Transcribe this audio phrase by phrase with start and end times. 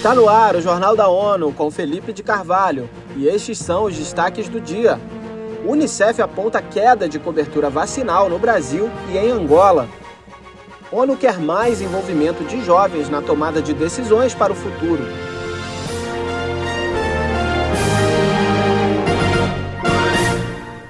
[0.00, 3.94] Está no ar o Jornal da ONU com Felipe de Carvalho e estes são os
[3.94, 4.98] destaques do dia.
[5.62, 9.86] O Unicef aponta queda de cobertura vacinal no Brasil e em Angola.
[10.90, 15.02] ONU quer mais envolvimento de jovens na tomada de decisões para o futuro.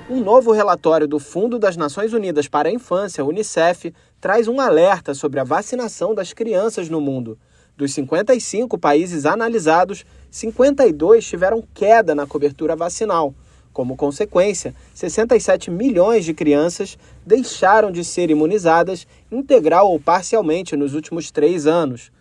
[0.09, 5.15] Um novo relatório do Fundo das Nações Unidas para a Infância, Unicef, traz um alerta
[5.15, 7.37] sobre a vacinação das crianças no mundo.
[7.80, 13.34] Dos 55 países analisados, 52 tiveram queda na cobertura vacinal.
[13.73, 21.30] Como consequência, 67 milhões de crianças deixaram de ser imunizadas integral ou parcialmente nos últimos
[21.30, 22.12] três anos.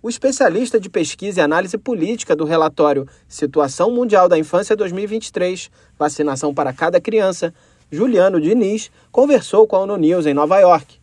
[0.00, 6.54] O especialista de pesquisa e análise política do relatório Situação Mundial da Infância 2023, Vacinação
[6.54, 7.52] para Cada Criança,
[7.90, 11.01] Juliano Diniz, conversou com a ONU News em Nova York.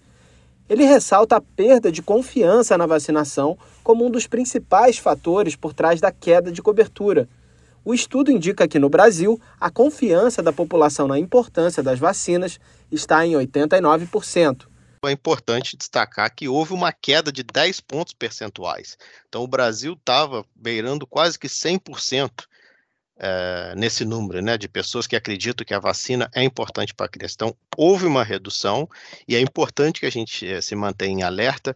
[0.70, 6.00] Ele ressalta a perda de confiança na vacinação como um dos principais fatores por trás
[6.00, 7.28] da queda de cobertura.
[7.84, 12.60] O estudo indica que no Brasil, a confiança da população na importância das vacinas
[12.92, 14.68] está em 89%.
[15.04, 18.98] É importante destacar que houve uma queda de 10 pontos percentuais.
[19.28, 22.30] Então, o Brasil estava beirando quase que 100%
[23.20, 27.10] é, nesse número né, de pessoas que acreditam que a vacina é importante para a
[27.10, 27.36] criança.
[27.36, 28.88] Então, houve uma redução
[29.28, 31.76] e é importante que a gente é, se mantenha em alerta.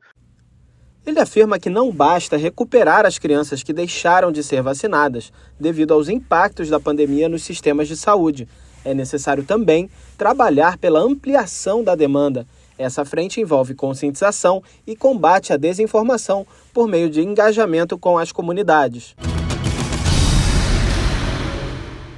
[1.06, 6.08] Ele afirma que não basta recuperar as crianças que deixaram de ser vacinadas devido aos
[6.08, 8.48] impactos da pandemia nos sistemas de saúde.
[8.86, 12.48] É necessário também trabalhar pela ampliação da demanda.
[12.78, 19.16] Essa frente envolve conscientização e combate à desinformação por meio de engajamento com as comunidades.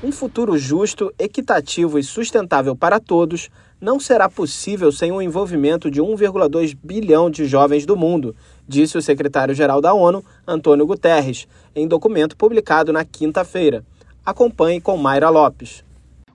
[0.05, 3.49] Um futuro justo, equitativo e sustentável para todos
[3.81, 8.35] não será possível sem o envolvimento de 1,2 bilhão de jovens do mundo,
[8.67, 13.83] disse o secretário-geral da ONU, Antônio Guterres, em documento publicado na quinta-feira.
[14.23, 15.83] Acompanhe com Mayra Lopes.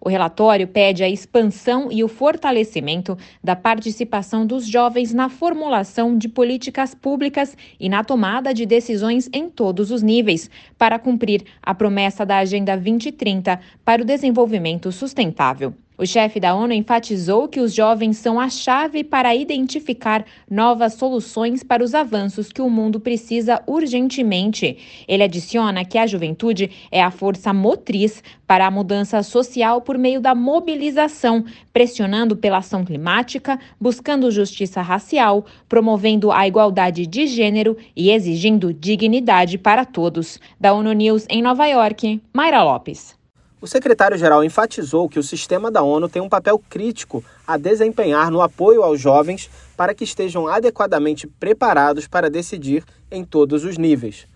[0.00, 6.28] O relatório pede a expansão e o fortalecimento da participação dos jovens na formulação de
[6.28, 12.24] políticas públicas e na tomada de decisões em todos os níveis, para cumprir a promessa
[12.24, 15.74] da Agenda 2030 para o desenvolvimento sustentável.
[16.00, 21.62] O chefe da ONU enfatizou que os jovens são a chave para identificar novas soluções
[21.62, 24.78] para os avanços que o mundo precisa urgentemente.
[25.06, 30.22] Ele adiciona que a juventude é a força motriz para a mudança social por meio
[30.22, 38.10] da mobilização, pressionando pela ação climática, buscando justiça racial, promovendo a igualdade de gênero e
[38.10, 40.40] exigindo dignidade para todos.
[40.58, 43.19] Da ONU News em Nova York, Mayra Lopes.
[43.62, 48.40] O secretário-geral enfatizou que o sistema da ONU tem um papel crítico a desempenhar no
[48.40, 54.26] apoio aos jovens para que estejam adequadamente preparados para decidir em todos os níveis.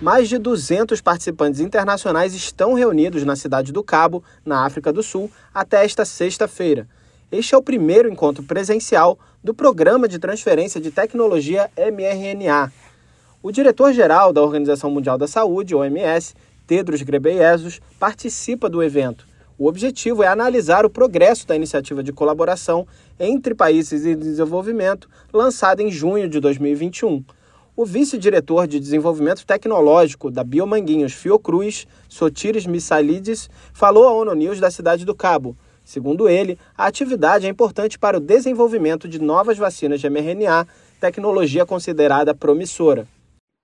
[0.00, 5.30] Mais de 200 participantes internacionais estão reunidos na cidade do Cabo, na África do Sul,
[5.52, 6.88] até esta sexta-feira.
[7.30, 12.72] Este é o primeiro encontro presencial do Programa de Transferência de Tecnologia mRNA,
[13.40, 16.34] o diretor-geral da Organização Mundial da Saúde, OMS,
[16.66, 19.26] Tedros Ghebreyesus, participa do evento.
[19.56, 22.86] O objetivo é analisar o progresso da iniciativa de colaboração
[23.18, 27.24] entre países em desenvolvimento, lançada em junho de 2021.
[27.76, 34.70] O vice-diretor de desenvolvimento tecnológico da Biomanguinhos Fiocruz, Sotires Missalides, falou à ONU News da
[34.70, 35.56] cidade do Cabo.
[35.84, 40.66] Segundo ele, a atividade é importante para o desenvolvimento de novas vacinas de mRNA,
[41.00, 43.06] tecnologia considerada promissora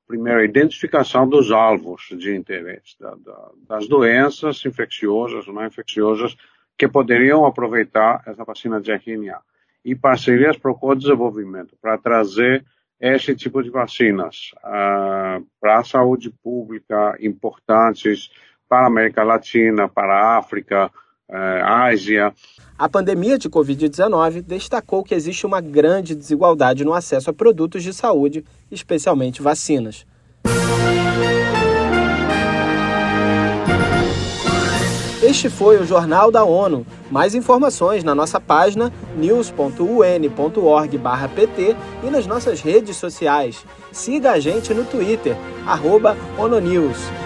[0.06, 6.36] primeiro, a identificação dos alvos de interesse, da, da, das doenças infecciosas ou não infecciosas
[6.76, 9.40] que poderiam aproveitar essa vacina de RNA.
[9.84, 12.64] E parcerias para o co-desenvolvimento, para trazer
[13.00, 18.30] esse tipo de vacinas uh, para a saúde pública importantes
[18.68, 20.90] para a América Latina, para a África,
[21.30, 22.34] Ásia.
[22.78, 27.92] A pandemia de Covid-19 destacou que existe uma grande desigualdade no acesso a produtos de
[27.92, 30.06] saúde, especialmente vacinas.
[35.22, 36.86] Este foi o Jornal da ONU.
[37.10, 43.64] Mais informações na nossa página news.un.org/pt e nas nossas redes sociais.
[43.90, 45.34] Siga a gente no Twitter,
[46.38, 47.23] ONUNews.